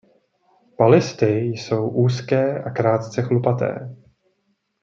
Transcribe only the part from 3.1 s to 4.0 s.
chlupaté.